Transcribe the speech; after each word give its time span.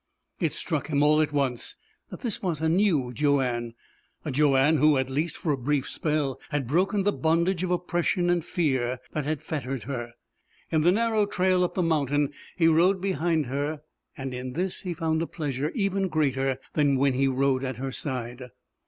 It 0.39 0.53
struck 0.53 0.87
him, 0.87 1.03
all 1.03 1.21
at 1.21 1.31
once, 1.31 1.75
that 2.09 2.21
this 2.21 2.41
was 2.41 2.59
a 2.59 2.67
new 2.67 3.13
Joanne 3.13 3.75
a 4.25 4.31
Joanne 4.31 4.77
who, 4.77 4.97
at 4.97 5.11
least 5.11 5.37
for 5.37 5.51
a 5.51 5.57
brief 5.59 5.87
spell, 5.87 6.39
had 6.49 6.65
broken 6.65 7.03
the 7.03 7.11
bondage 7.11 7.61
of 7.61 7.69
oppression 7.69 8.27
and 8.31 8.43
fear 8.43 8.97
that 9.11 9.25
had 9.25 9.43
fettered 9.43 9.83
her. 9.83 10.13
In 10.71 10.81
the 10.81 10.91
narrow 10.91 11.27
trail 11.27 11.63
up 11.63 11.75
the 11.75 11.83
mountain 11.83 12.33
he 12.55 12.67
rode 12.67 12.99
behind 12.99 13.45
her, 13.45 13.83
and 14.17 14.33
in 14.33 14.53
this 14.53 14.81
he 14.81 14.95
found 14.95 15.21
a 15.21 15.27
pleasure 15.27 15.69
even 15.75 16.07
greater 16.07 16.57
than 16.73 16.95
when 16.97 17.13
he 17.13 17.27
rode 17.27 17.63
at 17.63 17.77
her 17.77 17.91
side. 17.91 18.49